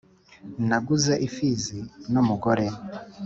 [0.67, 1.79] naguze imfizi
[2.11, 2.65] n’umugore